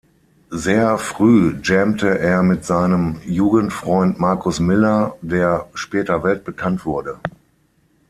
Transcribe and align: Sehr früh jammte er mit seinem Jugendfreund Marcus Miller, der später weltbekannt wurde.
Sehr 0.55 0.97
früh 0.97 1.59
jammte 1.63 2.17
er 2.17 2.41
mit 2.41 2.65
seinem 2.65 3.21
Jugendfreund 3.23 4.17
Marcus 4.19 4.59
Miller, 4.59 5.15
der 5.21 5.69
später 5.75 6.23
weltbekannt 6.23 6.85
wurde. 6.87 7.19